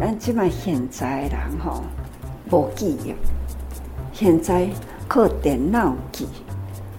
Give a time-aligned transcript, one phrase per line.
[0.00, 1.82] 咱即卖现在人吼
[2.50, 3.14] 无记忆，
[4.14, 4.66] 现在
[5.06, 6.26] 靠电脑记，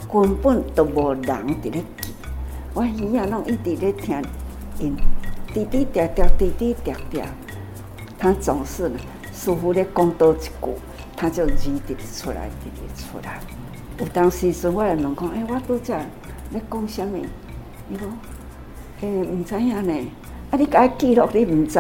[0.07, 2.13] 根本都无人伫咧记。
[2.75, 4.21] 我耳仔拢一直咧听
[4.77, 4.95] 因
[5.51, 7.25] 滴滴答答，滴滴答答。
[8.19, 8.99] 他总是呢，
[9.33, 10.51] 师傅咧讲多一句，
[11.17, 13.39] 他就字滴出来，滴滴出来。
[13.97, 15.97] 有当时是我来问讲，哎，我拄则
[16.51, 17.17] 咧讲啥物？
[17.89, 18.07] 伊讲，
[19.01, 20.07] 诶，毋知影呢。
[20.51, 21.79] 啊，你甲记录，你毋知。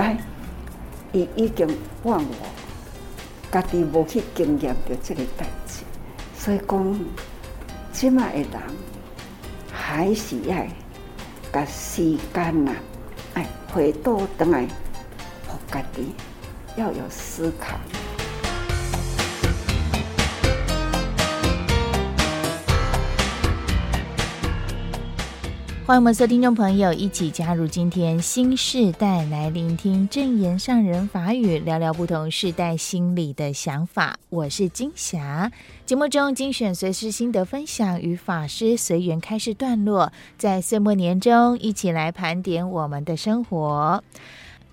[1.13, 1.67] 伊已经
[2.03, 2.47] 忘我，
[3.51, 5.83] 家己无去经验着这个代志，
[6.37, 6.99] 所以讲，
[7.91, 8.61] 即卖的人
[9.71, 10.55] 还是要
[11.51, 12.73] 甲时间呐，
[13.33, 14.67] 哎，回倒转来，
[15.47, 16.13] 互家己
[16.77, 17.77] 要有思考。
[25.83, 34.17] 欢迎我们所有听众朋友一起加入今天新世代来聆听证言上人法语，聊聊不同世代心理的想法。
[34.29, 35.51] 我是金霞，
[35.85, 44.03] 节目中精选随师心得分享与法师随缘开示段落，在岁末年中一起来盘点我们的生活。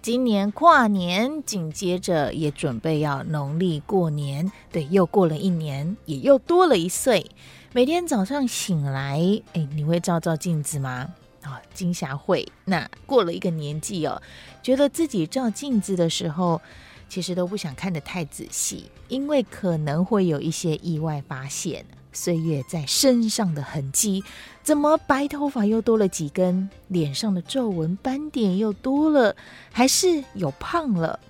[0.02, 7.26] 今年跨年，紧接着也准备要农历过年，对，又过了一年，也又多了一岁。
[7.70, 9.20] 每天早上醒来，
[9.52, 11.06] 哎，你会照照镜子吗？
[11.42, 12.50] 啊、哦，金霞会。
[12.64, 14.22] 那过了一个年纪哦，
[14.62, 16.62] 觉得自己照镜子的时候，
[17.10, 21.84] 其实都不想看得太仔细，因为可能会有一些意外发现。
[22.10, 24.24] 岁月在身上的痕迹，
[24.62, 26.70] 怎么白头发又多了几根？
[26.88, 29.36] 脸上的皱纹斑点又多了，
[29.70, 31.20] 还是有胖了？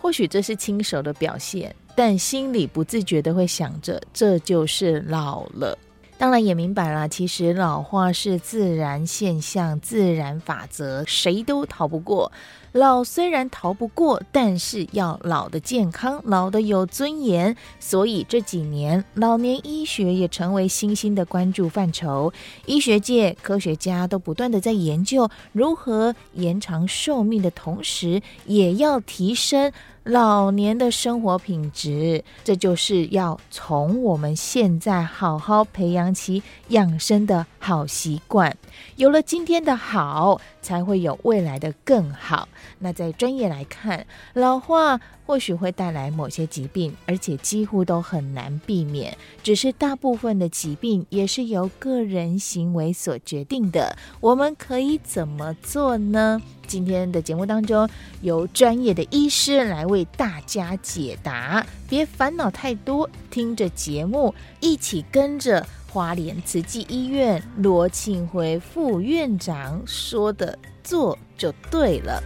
[0.00, 1.76] 或许这是轻熟的表现。
[1.94, 5.76] 但心里不自觉的会想着，这就是老了。
[6.16, 12.30] 当然也明白了，其实老化是自然现象、自然法则，谁都逃不过。
[12.72, 17.56] 老虽然逃不过，但是要老的健康，老的有尊严。
[17.80, 22.30] 所以这几年，老年医学也成为新兴的关注范畴。
[22.66, 29.72] 医学界科学家都不断的在研究如何延长寿命的同时，也要提升。
[30.04, 38.56] 老年的生活品质，这就是要从我们现在好好培养起养生的好习惯。
[38.96, 42.48] 有了今天的好，才会有未来的更好。
[42.78, 44.98] 那在专业来看，老化
[45.30, 49.16] 或许会带来某些疾病，而且几乎都很难避免。
[49.44, 53.96] 只是大部分的疾病也是由个人行为所决定的。
[54.18, 56.42] 我们可以怎么做呢？
[56.66, 57.88] 今天的节目当中，
[58.22, 61.64] 由专业的医师来为大家解答。
[61.88, 72.20] 别烦恼太多，听着节目，一起跟着花莲慈济医院罗庆辉副院长说的做就对了。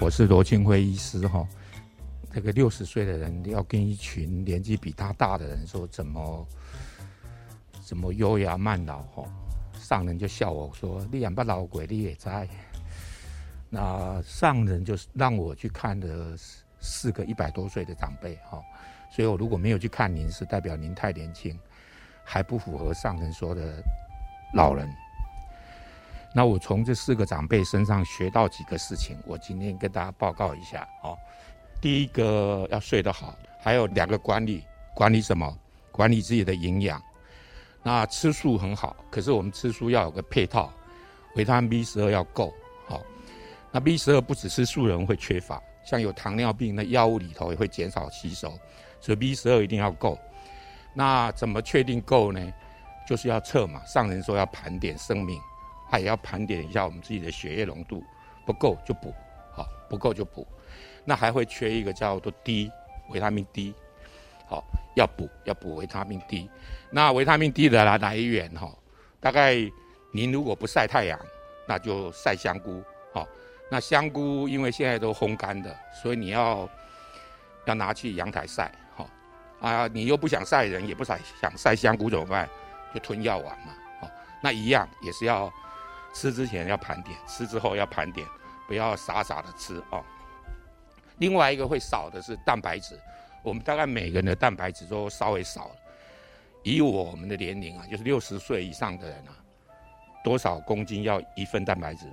[0.00, 1.46] 我是罗庆辉医师哈，
[2.32, 6.46] 这个六十岁的人要跟一群年纪比他大的人说怎么
[7.82, 9.24] 怎么优雅慢老哈。
[9.78, 12.48] 上人就笑我说：“你养不老鬼，你也在。”
[13.70, 16.36] 那上人就是让我去看的
[16.80, 18.60] 四个一百多岁的长辈哈，
[19.10, 21.58] 所以我如果没有去看您，是代表您太年轻，
[22.24, 23.82] 还不符合上人说的
[24.54, 24.88] 老人。
[26.36, 31.16] 那我从这四个长辈身上学到几个事情，我今天跟大家报告一下哦。
[31.80, 34.64] 第一个要睡得好，还有两个管理，
[34.96, 35.56] 管理什么？
[35.92, 37.00] 管理自己的营养。
[37.84, 40.72] 那吃素很好，可是我们吃素要有个配套，
[41.36, 42.52] 维他命 B 十二要够
[42.88, 43.00] 好。
[43.70, 48.58] 那 B 十二不只是素人会缺乏，像有糖尿病的药物里头也会减少吸收，
[49.00, 50.18] 所以 B 十二一定要够。
[50.94, 52.52] 那怎么确定够呢？
[53.06, 53.84] 就是要测嘛。
[53.84, 55.38] 上人说要盘点生命，
[55.90, 58.02] 他也要盘点一下我们自己的血液浓度，
[58.44, 59.14] 不够就补，
[59.52, 60.46] 好，不够就补。
[61.04, 62.70] 那还会缺一个叫做 D，
[63.10, 63.74] 维他命 D。
[64.46, 64.62] 好，
[64.94, 66.50] 要补要补维他命 D，
[66.90, 68.70] 那维他命 D 的来来源哈，
[69.18, 69.54] 大概
[70.12, 71.18] 您如果不晒太阳，
[71.66, 72.82] 那就晒香菇。
[73.14, 73.26] 好，
[73.70, 76.68] 那香菇因为现在都烘干的，所以你要
[77.64, 78.70] 要拿去阳台晒。
[78.94, 79.08] 好，
[79.60, 82.46] 啊，你又不想晒人，也不想想晒香菇怎么办？
[82.92, 83.72] 就吞药丸嘛。
[84.02, 84.10] 好，
[84.42, 85.50] 那一样也是要
[86.14, 88.26] 吃之前要盘点，吃之后要盘点，
[88.66, 90.02] 不要傻傻的吃哦。
[91.18, 92.98] 另外一个会少的是蛋白质。
[93.42, 95.70] 我们大概每个人的蛋白质都稍微少，
[96.62, 99.36] 以我们的年龄啊，就是六十岁以上的人啊，
[100.24, 102.06] 多少公斤要一份蛋白质？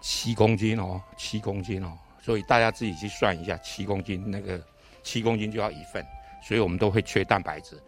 [0.00, 4.62] 七公斤哦，七公斤哦，所以大家自己去算一下，七公斤那个
[5.02, 6.06] 七公斤就要一份，
[6.40, 7.82] 所以我们都会缺蛋白质。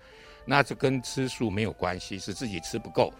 [0.44, 3.12] 那这跟吃素没有关系，是自己吃不够，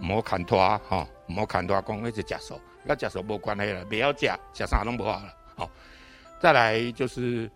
[0.00, 0.58] 莫砍拖
[0.88, 1.06] 哈。
[1.26, 5.34] 唔好看大讲，那就食素，跟食素无关系了，不要食，食啥拢不好了。
[5.56, 5.70] 好，
[6.40, 7.50] 再来就是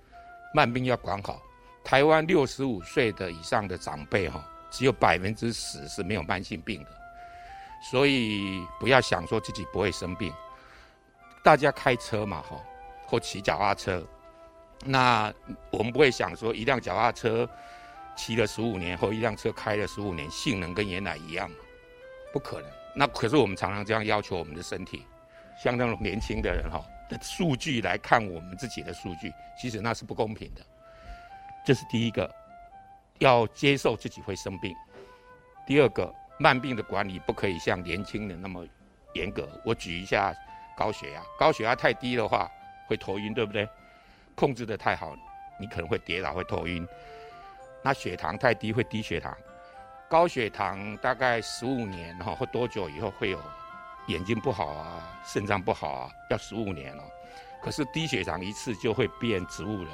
[0.55, 1.43] 慢病要管好。
[1.85, 6.91] 台湾六十五岁的以上的长辈哈，只有百分之十是没有慢性病的，
[7.91, 10.33] 所以不要想说自己不会生病。
[11.43, 12.61] 大家开车嘛哈，
[13.07, 14.07] 或骑脚踏车，
[14.85, 15.33] 那
[15.71, 17.49] 我们不会想说一辆脚踏车
[18.17, 21.51] 骑了十五年后，一辆车开了十五年，性能跟原来一样，
[22.33, 22.71] 不可能。
[22.99, 25.07] 那可是我们常常这样要求我们的身体，
[25.57, 30.61] 像那种年轻的人哈的数据来看我们自己的数据，其实那是不公平的。
[31.65, 32.29] 这是第一个，
[33.21, 34.75] 要接受自己会生病。
[35.65, 38.67] 第二个，慢病的管理不可以像年轻人那么
[39.15, 39.49] 严格。
[39.65, 40.35] 我举一下
[40.77, 42.51] 高血压，高血压太低的话
[42.89, 43.69] 会头晕，对不对？
[44.35, 45.15] 控制得太好，
[45.61, 46.85] 你可能会跌倒，会头晕。
[47.81, 49.33] 那血糖太低会低血糖，
[50.09, 53.39] 高血糖大概十五年哈或多久以后会有
[54.07, 57.05] 眼睛不好啊，肾脏不好啊，要十五年了。
[57.63, 59.89] 可是低血糖一次就会变植物人。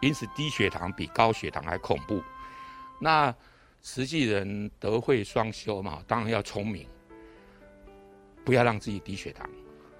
[0.00, 2.22] 因此，低血糖比高血糖还恐怖。
[3.00, 3.34] 那
[3.82, 6.86] 实际人德慧双修嘛，当然要聪明，
[8.44, 9.48] 不要让自己低血糖，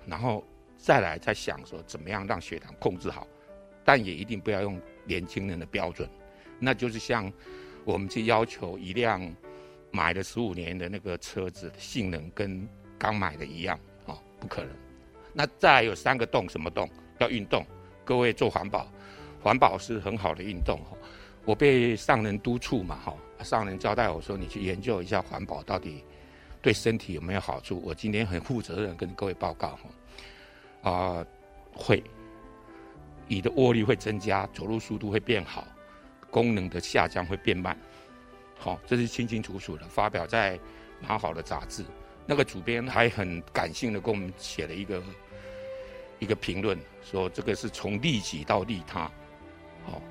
[0.07, 0.45] 然后
[0.77, 3.27] 再来再想说怎么样让血糖控制好，
[3.85, 6.09] 但也一定不要用年轻人的标准，
[6.61, 7.33] 那就是像
[7.87, 9.35] 我们去要求一辆
[9.93, 12.69] 买了十五年的那个车子性能跟
[12.99, 14.71] 刚买的一样啊，不可能。
[15.33, 16.91] 那再有三个动，什么动？
[17.19, 17.65] 要运动，
[18.05, 18.89] 各位做环保。
[19.41, 20.97] 环保是很好的运动哈，
[21.45, 26.03] 我被上人督促嘛哈，上人交代我说，你去研究一下环保到底
[26.61, 27.81] 对身体有没有好处。
[27.85, 29.79] 我今天很负责任跟各位报告
[30.83, 31.27] 哈，啊
[31.73, 32.03] 会，
[33.29, 35.65] 你的握力会增加，走路速度会变好，
[36.37, 37.75] 功能的下降会变慢，
[38.59, 40.61] 好，这是清清楚楚的发表在
[41.01, 41.83] 蛮好的杂志。
[42.27, 45.03] 那个主编还很感性的跟我们写了一个
[46.19, 49.11] 一个评论，说这个是从利己到利他。
[49.87, 50.03] 哦，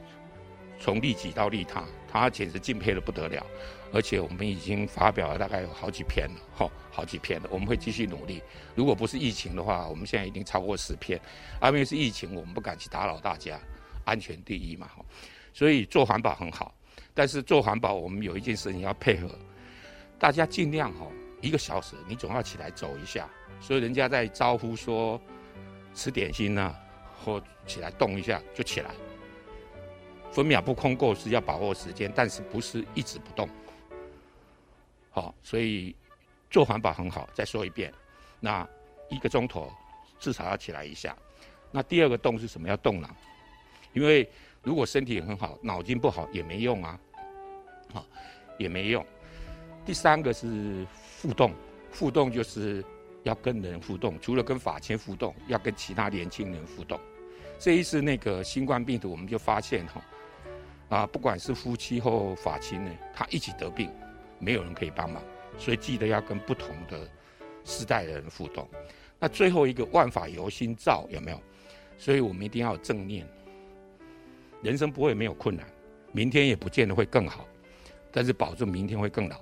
[0.79, 3.45] 从利己到利他，他简直敬佩的不得了。
[3.93, 7.47] 而且我们已经发表了大概有好几篇了，哈，好几篇了。
[7.51, 8.41] 我们会继续努力。
[8.73, 11.21] 如果不是疫情的话，我们现在已经超过十篇。
[11.61, 13.59] 因为是疫情，我们不敢去打扰大家，
[14.05, 15.05] 安全第一嘛，哈。
[15.55, 16.75] 所以做环保很好，
[17.13, 19.29] 但是做环保我们有一件事情要配合，
[20.19, 21.07] 大家尽量哈，
[21.39, 23.29] 一个小时你总要起来走一下。
[23.61, 25.19] 所以人家在招呼说
[25.93, 26.75] 吃点心呢、
[27.23, 28.91] 或起来动一下就起来。
[30.29, 33.49] 分秒不空过是要把握时间，但是不是一直不动。
[35.09, 35.95] 好，所以
[36.49, 37.29] 做环保很好。
[37.33, 37.93] 再说一遍，
[38.41, 38.67] 那
[39.09, 39.71] 一个钟头
[40.19, 41.15] 至少要起来一下。
[41.71, 42.67] 那第二个动是什么？
[42.67, 43.09] 要动脑，
[43.93, 44.29] 因为
[44.65, 46.99] 如果身体很好，脑筋不好也没用啊，
[47.93, 48.05] 好
[48.57, 49.05] 也没用。
[49.85, 50.85] 第三个是
[51.21, 51.53] 互动，
[51.93, 52.83] 互动就是
[53.21, 56.99] 要跟人互动，除了跟法亲互动，要跟其他年轻人互动。
[57.59, 60.01] 这一次那个新冠病毒，我们就发现哈。
[60.89, 63.89] 啊，不管是夫妻或法亲呢，他一起得病，
[64.39, 65.21] 没有人可以帮忙，
[65.57, 67.07] 所以记得要跟不同的
[67.63, 68.67] 世代的人互动。
[69.19, 71.39] 那最后一个万法由心造有没有？
[71.97, 73.27] 所以我们一定要正念。
[74.61, 75.65] 人生不会没有困难，
[76.11, 77.47] 明天也不见得会更好，
[78.11, 79.39] 但是保证明天会更老。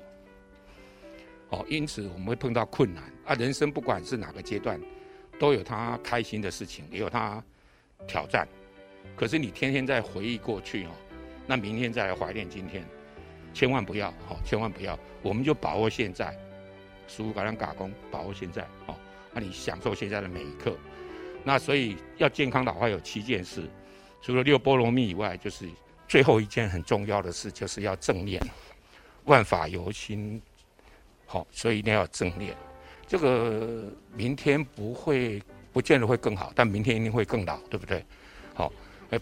[1.50, 3.36] 哦，因此我们会碰到困难啊。
[3.36, 4.80] 人生不管是哪个阶段，
[5.40, 7.44] 都有他开心的事情，也有他
[8.08, 8.48] 挑战。
[9.16, 10.90] 可是你天天在回忆过去哦。
[11.46, 12.84] 那明天再来怀念今天，
[13.54, 16.36] 千万不要，哦，千万不要，我们就把握现在，
[17.08, 18.98] 舒服，赶上打工，把握现在，好，
[19.34, 20.76] 那你享受现在的每一刻。
[21.44, 23.70] 那所以要健康老化有七件事，
[24.24, 25.70] 除了六波罗蜜以外，就是
[26.08, 28.42] 最后一件很重要的事，就是要正念，
[29.26, 30.42] 万法由心，
[31.26, 32.56] 好，所以一定要正念。
[33.06, 38.04] 这个明天不会，不见得会更好，但明天一定会更老，对不对？
[38.54, 38.72] 好，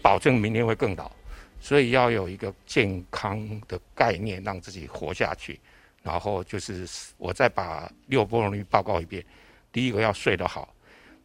[0.04, 1.12] 保证明天会更老。
[1.60, 5.60] 所以要有一个健康的概念，让自己活下去。
[6.04, 9.26] 然后就是我再把六波罗蜜报告一遍。
[9.72, 10.72] 第一个要睡得好，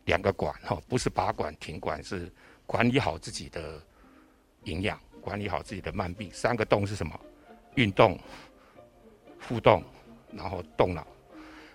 [0.07, 2.31] 两个管哈，不是拔管停管，是
[2.67, 3.81] 管理好自己的
[4.65, 6.31] 营养，管理好自己的慢病。
[6.33, 7.19] 三个动是什么？
[7.77, 8.19] 运动、
[9.49, 9.83] 互动，
[10.33, 11.07] 然后动脑。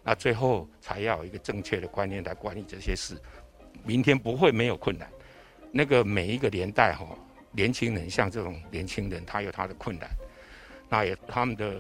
[0.04, 3.16] 那最后才要有一个正确的观念来管理这些事。
[3.84, 5.10] 明天不会没有困难。
[5.72, 7.08] 那个每一个年代哈。
[7.54, 10.10] 年轻人像这种年轻人，他有他的困难，
[10.88, 11.76] 那也他们的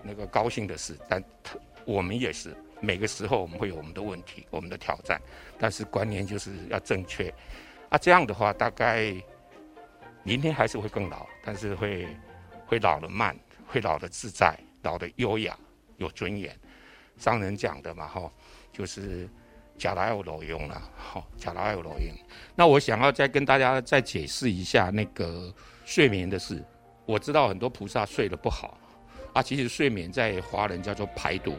[0.00, 5.20] 那个高兴的事，但他我们也是每个时候我们会有我们的问题，我们的挑战，
[5.58, 7.34] 但是观念就是要正确，
[7.88, 9.14] 啊，这样的话大概
[10.22, 12.06] 明天还是会更老，但是会
[12.66, 15.56] 会老得慢，会老得自在，老得优雅，
[15.96, 16.54] 有尊严，
[17.16, 18.30] 商人讲的嘛，哈，
[18.72, 19.28] 就是
[19.78, 22.12] 假来有裸用了，哈，假来有裸用。
[22.56, 26.64] 那我想要再跟大家再解释一下那个睡眠的事。
[27.04, 28.76] 我知道很多菩萨睡得不好，
[29.32, 31.54] 啊，其实睡眠在华人叫做排毒。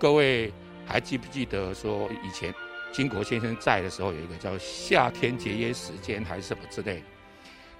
[0.00, 0.52] 各位
[0.84, 2.52] 还记不记得说以前
[2.92, 7.02] 经国先生在的时候有一个叫夏天节约时间还是什么之类的？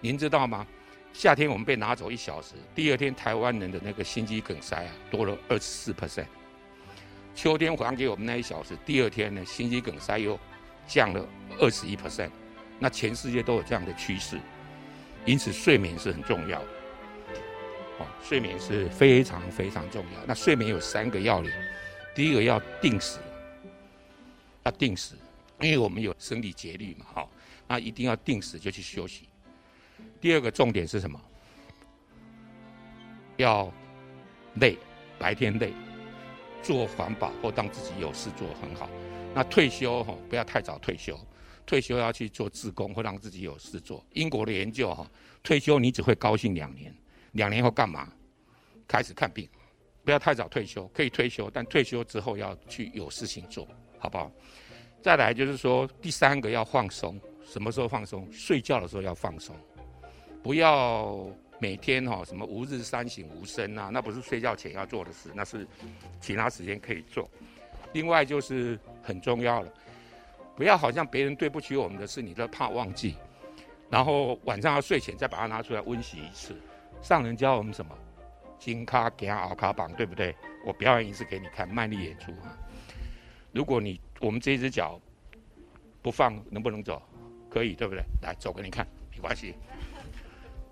[0.01, 0.67] 您知道吗？
[1.13, 6.25] 夏天我们被拿走一小时，第二天台湾人的那个心肌梗塞啊多了二十四 percent。
[7.35, 10.39] 秋天还给我们那一小时，第二天呢心肌梗塞又
[10.87, 11.29] 降了
[11.59, 12.31] 二十一 percent。
[12.79, 14.41] 那全世界都有这样的趋势，
[15.27, 16.67] 因此睡眠是很重要的。
[17.99, 20.21] 哦，睡眠是非常非常重要。
[20.27, 21.53] 那睡眠有三个要领，
[22.15, 23.19] 第一个要定时，
[24.65, 25.15] 要定时，
[25.61, 27.31] 因为我们有生理节律嘛，好，
[27.67, 29.29] 那一定要定时就去休息。
[30.21, 31.21] 第二个重点是什么？
[33.37, 33.73] 要
[34.57, 34.77] 累，
[35.19, 35.73] 白天累，
[36.63, 38.89] 做环保或当自己有事做很好。
[39.35, 41.19] 那退休哈，不要太早退休，
[41.65, 44.05] 退休要去做自工或让自己有事做。
[44.13, 45.11] 英国的研究哈，
[45.43, 46.95] 退休你只会高兴两年，
[47.33, 48.13] 两年后干嘛？
[48.87, 49.49] 开始看病。
[50.05, 53.67] 不要太早退休，可以退休，但退休之后要去有事情做，
[54.03, 54.29] 好不好？
[55.01, 58.27] 再来就是说，第三个要放松，什么时候放松？
[58.33, 59.55] 睡觉的时候要放松。
[60.43, 61.25] 不要
[61.61, 65.65] 每天哈什么吾日三省吾身呐，那不是睡觉前要做的事，那是
[66.21, 67.31] 其他时间可以做。
[67.93, 69.73] 另外就是很重要了，
[70.57, 73.15] 不要好像别人对不起我们的事，你都怕忘记，
[73.89, 76.57] 然后晚上要睡前再把它拿出来温习一次。
[77.01, 77.97] 上人教我们什么？
[78.59, 80.35] 金卡给奥卡绑，对不对？
[80.65, 82.57] 我表演一次给你看，卖力演出哈。
[83.53, 85.01] 如果你我们这只脚
[86.01, 87.01] 不放，能不能走？
[87.51, 88.03] 可以，对不对？
[88.23, 89.55] 来走给你看，没关系。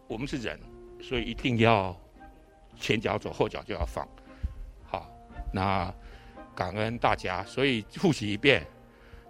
[0.08, 0.58] 我们是人，
[1.00, 1.94] 所以一定要
[2.78, 4.08] 前脚走，后脚就要放。
[4.82, 5.08] 好，
[5.52, 5.94] 那
[6.54, 7.44] 感恩大家。
[7.44, 8.66] 所以复习一遍：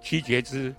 [0.01, 0.75] 七觉支，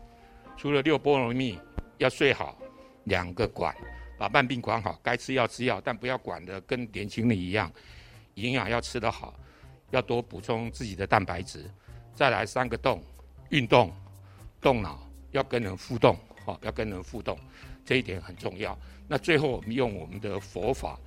[0.56, 1.60] 除了六波罗蜜，
[1.98, 2.58] 要睡好，
[3.04, 3.75] 两个管，
[4.18, 7.72] 把慢病管好，该吃药吃药，但不要管得跟年轻人一样。
[8.36, 9.38] 营养要吃得好，
[9.90, 11.70] 要多补充自己的蛋白质。
[12.13, 13.01] 再来三个动，
[13.50, 13.91] 运动，
[14.60, 15.00] 动脑，
[15.32, 17.38] 要跟人互动，好，要跟人互动，
[17.86, 18.77] 这一点很重要。
[19.08, 20.98] 那最后，我们用我们的佛法，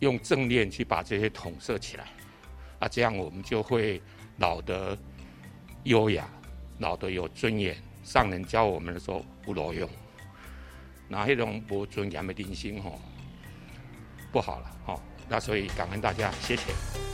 [0.00, 2.06] 用正念去把这些统摄起来，
[2.78, 4.02] 啊，这样我们就会
[4.38, 4.96] 老得
[5.84, 6.28] 优雅，
[6.78, 7.76] 老得有尊严。
[8.02, 9.88] 上人教我们的时候不裸用，
[11.08, 13.00] 那那种不尊严的定心吼，
[14.32, 15.00] 不好了哈。
[15.28, 17.11] 那所以感恩大家，谢谢。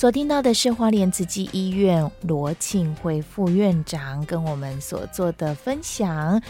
[0.00, 6.40] 所听到的是花莲慈济医院罗庆辉副院长跟我们所做的分享，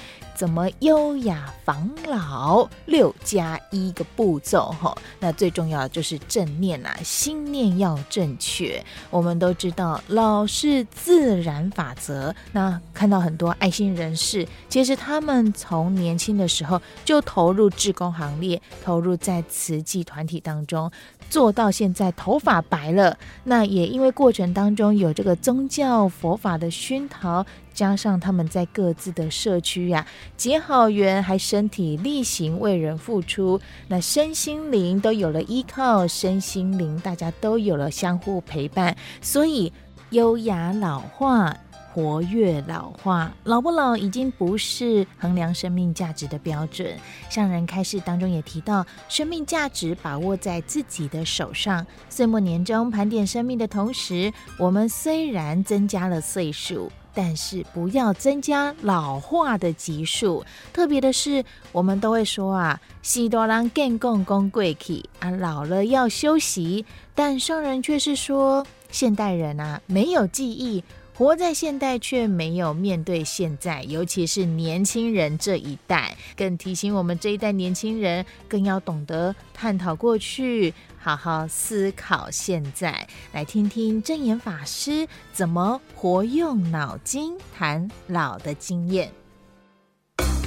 [0.40, 4.96] 怎么优雅防老六加一个步骤哈？
[5.18, 8.82] 那最重要的就是正念啊，心念要正确。
[9.10, 20.90] 我们都知道老是自然法则，那看到很多爱心人士，其实他们从年轻的时候就投入志工行列，投入在慈济团体当中。
[21.28, 39.72] 做到现在头发白了，那也因为过程当中有这个宗教佛法的熏陶，加上他们在各自的社区呀、结好缘，还身体力行为人付出，那身心灵都有了依靠，身心灵大家都有了相互陪伴，所以
[40.10, 41.56] 优雅老化。
[41.92, 46.96] 活跃老化，老不老已经不是衡量生命价值的标准。
[47.28, 51.84] 上人开示当中也提到，生命价值把握在自己的手上。
[52.08, 60.44] 岁末年终盘点生命的同时，我们虽然增加了岁数，但是不要增加老化的级数。
[60.72, 66.84] 特别的是，我们都会说啊，西多郎更共共贵气啊，老了要休息。
[67.14, 70.82] 但上人却是说，现代人啊，没有记忆。
[71.12, 83.08] 活在现代却没有面对现在，尤其是年轻人这一代，更提醒我们这一代年轻人更要懂得探讨过去，好好思考现在。
[83.32, 89.10] 来听听证严法师怎么活用脑筋谈老的经验。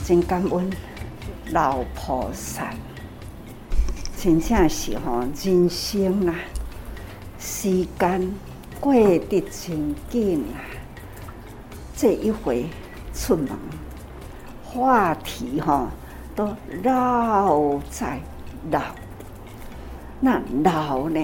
[0.05, 0.71] 真感恩
[1.51, 2.71] 老菩萨，
[4.17, 6.35] 真正是吼人生啊，
[7.39, 8.33] 时间。
[8.79, 10.59] 过得真紧啊！
[11.95, 12.65] 这一回
[13.13, 13.47] 出门，
[14.61, 15.89] 话题哈
[16.35, 18.19] 都绕在
[18.69, 18.81] 老。
[20.25, 21.19] 那老呢，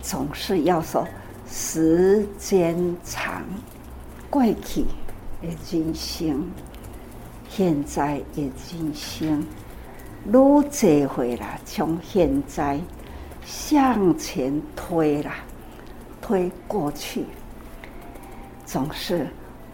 [0.00, 1.06] 总是要说
[1.46, 2.74] 时间
[3.04, 3.42] 长，
[4.30, 4.86] 过去
[5.42, 6.42] 的人生，
[7.50, 9.44] 现在的人生，
[10.32, 12.80] 愈这回啦，从现在
[13.44, 15.34] 向前推啦，
[16.22, 17.26] 推过去，
[18.64, 19.26] 总是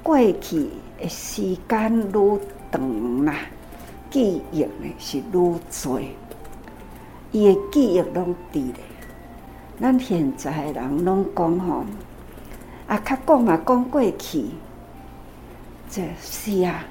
[0.03, 0.69] 过去
[1.01, 2.41] 的时间愈
[2.73, 3.37] 长啦，
[4.11, 5.23] 记忆呢是愈
[5.71, 6.01] 多，
[7.33, 8.75] 伊的记忆拢伫咧。
[9.81, 11.85] 咱现在的人拢讲吼，
[12.87, 14.47] 啊，较讲嘛讲过去，
[15.89, 16.85] 这是啊，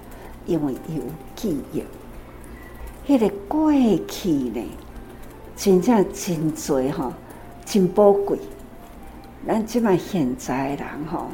[0.45, 1.01] 因为有
[1.35, 1.83] 记忆，
[3.05, 3.71] 迄、个过
[4.07, 4.63] 去呢。
[5.55, 7.11] 真正真多吼，
[7.65, 8.37] 真宝贵。
[9.45, 11.27] 咱即摆现在人吼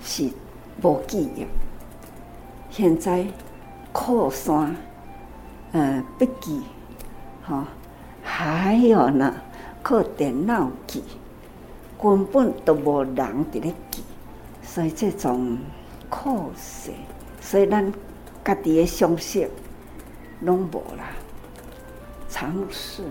[0.00, 0.30] 是
[0.80, 1.44] 无记忆，
[2.70, 3.26] 现在
[3.92, 4.76] 靠山、
[5.72, 6.62] 嗯笔记，
[7.42, 7.64] 吼，
[8.22, 9.34] 还有呢
[9.82, 11.02] 靠电脑记，
[12.00, 14.02] 根本都无人伫咧记，
[14.62, 15.58] 所以这种
[16.08, 16.92] 可惜，
[17.40, 17.92] 所以咱
[18.44, 19.50] 家己的常识
[20.40, 21.10] 拢无啦，
[22.28, 23.02] 常识。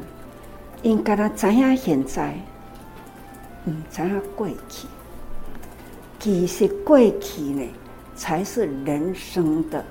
[0.81, 2.33] 应该咱知影现在，
[3.67, 4.87] 毋知影过去。
[6.19, 7.67] 其实过去呢，
[8.15, 9.83] 才是人生的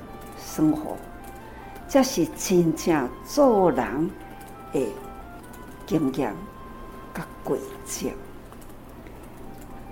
[0.42, 0.96] 生活，
[1.88, 4.10] 这是真正做人
[4.72, 4.88] 诶
[5.90, 6.32] 经验
[7.12, 8.12] 甲轨迹。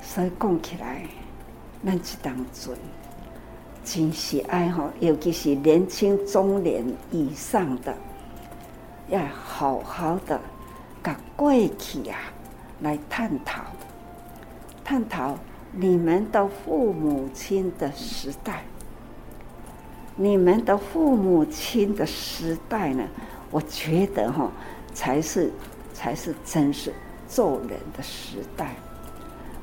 [0.00, 1.02] 所以讲起来，
[1.85, 2.78] 咱这当阵
[3.85, 7.93] 真是爱吼，尤其是年轻中年以上的，
[9.09, 10.40] 要好好的。
[11.02, 12.17] 甲过去啊，
[12.81, 13.62] 来探讨，
[14.85, 15.37] 探讨
[15.73, 18.62] 你们的父母亲的时代，
[20.14, 23.05] 你们的父母亲的时代呢？
[23.50, 24.50] 我觉得哈，
[24.93, 25.50] 才是
[25.99, 26.95] 才是真是
[27.26, 28.76] 做人的时代。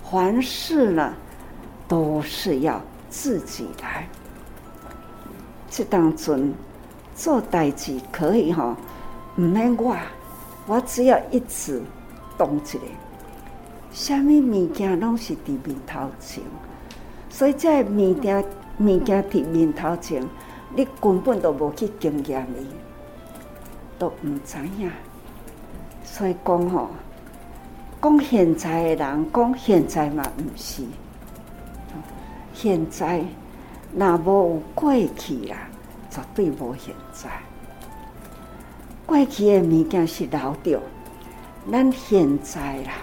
[0.03, 1.13] 凡事呢，
[1.87, 4.05] 都是要自己来。
[5.69, 6.53] 这当中
[7.15, 8.75] 做代志可以哈，
[9.37, 9.95] 唔免我。
[10.67, 11.81] 我只要一直
[12.37, 12.83] 动起来，
[13.93, 16.43] 什么物件拢是伫面头前，
[17.29, 18.43] 所以这物件
[18.79, 20.27] 物件伫面头前，
[20.75, 22.67] 你根本都无去经验伊，
[23.97, 24.91] 都唔知影。
[26.05, 26.89] 所以讲吼，
[28.01, 30.83] 讲现在的人讲现在嘛唔是，
[32.53, 33.21] 现在
[33.93, 35.57] 若无有过去啦，
[36.09, 37.29] 绝对无现在。
[39.05, 40.81] 过去的物件是留着，
[41.71, 42.93] 咱现在啦，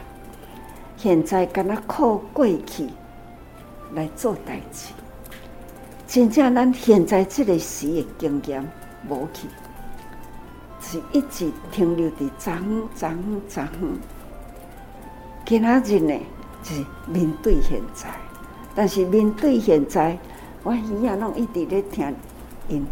[0.96, 2.88] 现在敢若靠过去
[3.94, 4.92] 来做代志，
[6.08, 8.66] 真正咱现在这个时的经验
[9.08, 9.46] 无去，
[10.82, 12.52] 是一直停留伫昨
[12.94, 13.08] 昨
[13.48, 13.64] 昨。
[15.46, 16.20] 今仔日呢，
[16.62, 18.10] 就是面对现在，
[18.74, 20.18] 但是面对现在，
[20.62, 22.14] 我耳仔拢一直咧听
[22.68, 22.84] 因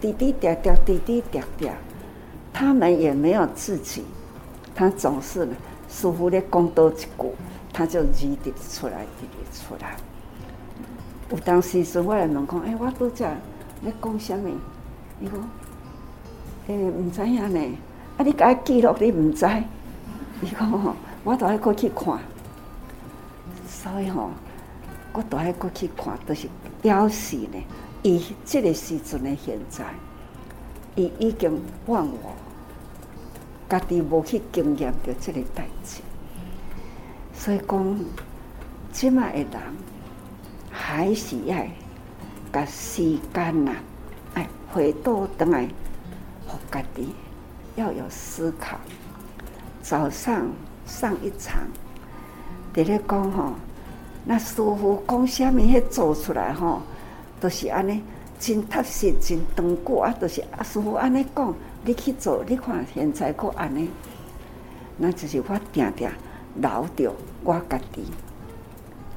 [0.00, 1.72] 滴滴答答，滴滴答答。
[2.52, 4.04] 他们也没有自己，
[4.74, 5.54] 他总是呢，
[5.88, 7.32] 似乎咧讲多一句，
[7.72, 9.96] 他就字滴出来，滴滴出来。
[11.30, 13.24] 有当时师傅来问讲，哎，我拄只
[13.82, 14.48] 咧讲啥物？
[15.20, 15.50] 伊讲，
[16.70, 17.78] 诶，唔知影呢。
[18.16, 19.44] 啊，你甲记录你唔知？
[20.40, 22.16] 伊讲，我都爱过去看。
[23.66, 24.30] 所以吼，
[25.12, 26.48] 我都爱过去看，都是
[26.80, 27.58] 表示呢，
[28.02, 29.84] 伊这个时阵的现在。
[30.96, 32.32] 伊已经忘我，
[33.68, 36.00] 家己无去经验着这个代志，
[37.32, 38.00] 所以讲，
[38.92, 39.60] 即卖的人
[40.70, 41.56] 还是要
[42.52, 43.72] 甲时间呐，
[44.34, 45.68] 哎，回倒转来，
[46.70, 47.14] 家己
[47.76, 48.78] 要有思考。
[49.82, 50.46] 早上
[50.86, 51.58] 上一场，
[52.74, 53.54] 伫咧讲吼，
[54.24, 56.82] 那师傅讲啥物，迄做出来吼，
[57.40, 58.02] 都是安尼。
[58.38, 60.14] 真踏实，真长久啊！
[60.18, 61.54] 就是阿师傅安尼讲，
[61.84, 63.90] 你去做，你看现在搁安尼，
[64.96, 66.08] 那就是我定定
[66.54, 68.04] 留着我家己，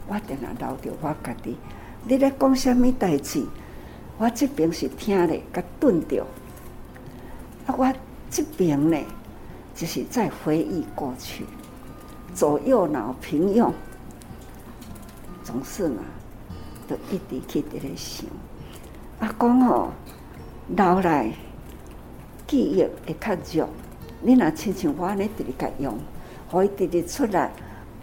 [0.08, 1.58] 我定定留着我家己。
[2.06, 3.46] 你咧讲啥物代志？
[4.18, 6.28] 我这边是听咧，甲顿着。
[7.66, 7.94] 啊，我
[8.30, 8.98] 这边呢，
[9.74, 11.46] 就是在回忆过去，
[12.34, 13.74] 左右脑平用，
[15.44, 16.02] 总是呢，
[16.88, 18.26] 都一直去伫咧想。
[19.20, 19.90] 啊，讲吼，
[20.76, 21.32] 老来
[22.48, 23.70] 记忆会较弱。
[24.22, 25.98] 你若亲像我安尼直直甲用，
[26.50, 27.52] 互伊直直出来，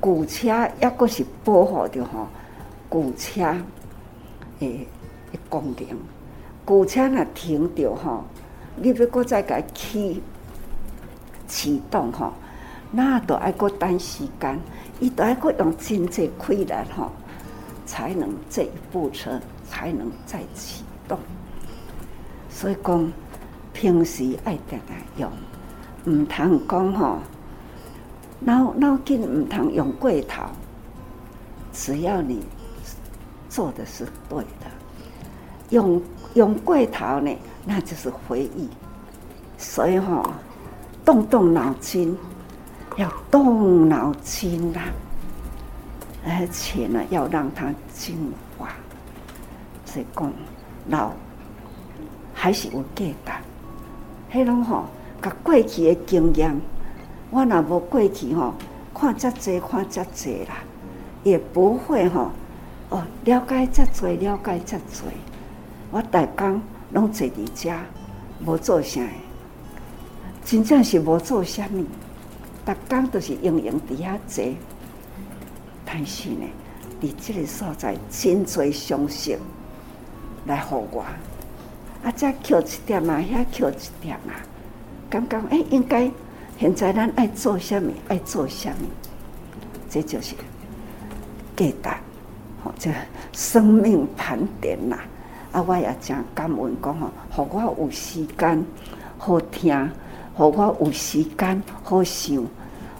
[0.00, 2.28] 旧车抑阁是保护着吼，
[2.90, 3.42] 旧车
[4.60, 4.86] 诶
[5.32, 5.98] 诶功能。
[6.66, 8.24] 旧车若停着吼，
[8.76, 9.58] 你要阁再甲
[9.92, 10.20] 伊
[11.46, 12.32] 启动吼，
[12.90, 14.58] 那都爱搁等时间，
[15.00, 17.10] 伊都爱搁用真济气力吼，
[17.84, 21.18] 才能这一部车才能再启动。
[22.48, 23.12] 所以讲，
[23.72, 25.30] 平时爱定定用，
[26.06, 27.18] 毋通讲吼，
[28.40, 30.44] 脑脑筋唔通用过头，
[31.72, 32.40] 只要你
[33.48, 34.66] 做的是对的，
[35.70, 36.00] 用
[36.34, 38.68] 用过头呢，那就是回忆。
[39.58, 40.22] 所以哈、
[41.04, 42.16] 动动脑筋，
[42.96, 44.84] 要动脑筋啦，
[46.26, 48.68] 而且呢，要让它进化。
[49.84, 50.32] 所以讲，
[50.88, 51.10] 老
[52.32, 53.32] 还是有价值。
[54.32, 54.84] 迄拢吼，
[55.20, 56.60] 甲过去的经验。
[57.30, 58.54] 我若无过去吼，
[58.94, 60.56] 看遮济，看遮济啦，
[61.22, 62.30] 也不会吼
[62.88, 65.02] 哦了解遮济，了解遮济。
[65.90, 67.72] 我逐工拢坐伫遮，
[68.44, 69.00] 无做啥，
[70.44, 71.84] 真正是无做啥物。
[72.66, 74.44] 逐工都是用用伫遐坐，
[75.84, 76.46] 但是呢，
[77.00, 79.38] 伫即个所在真济相信
[80.46, 81.04] 来互我，
[82.04, 84.38] 啊，遮扣一点啊，遐扣一点啊，
[85.08, 86.10] 感觉诶应该。
[86.58, 87.90] 现在咱爱做啥物？
[88.08, 88.84] 爱做啥物？
[89.88, 90.34] 这就是
[91.56, 91.88] 价值，
[92.62, 92.72] 吼！
[92.78, 92.92] 这
[93.32, 94.98] 生命盘点呐。
[95.52, 98.64] 啊我也真感恩讲吼，互我有时间
[99.18, 99.90] 好听，
[100.34, 102.36] 互我有时间好想，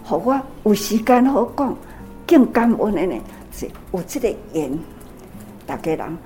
[0.03, 1.75] 互我有时间好讲，
[2.27, 4.77] 更感恩的呢，是有这个缘。
[5.65, 6.17] 大家人，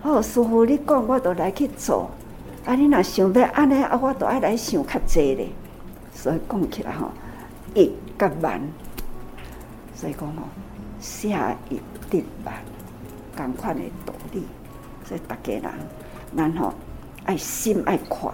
[0.00, 2.08] 好，师傅你讲，我都来去做。
[2.64, 5.48] 啊，你若想要安尼，啊，我都爱来想较济咧。
[6.14, 7.10] 所以讲起来吼，
[7.74, 8.60] 一甲万，
[9.96, 10.42] 所以讲吼，
[11.00, 12.54] 下一定万，
[13.36, 14.44] 共款的道理。
[15.04, 15.62] 所以大家人，
[16.34, 16.72] 然后
[17.24, 18.32] 爱心爱快，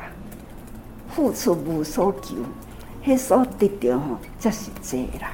[1.08, 2.36] 付出无所求，
[3.04, 5.30] 迄所得到吼，则是济啦。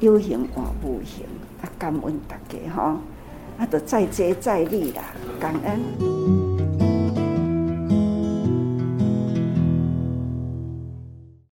[0.00, 1.24] 有形换无形，
[1.62, 2.82] 啊，感恩大家吼，
[3.58, 5.02] 啊，都再接再厉啦，
[5.38, 6.49] 感恩。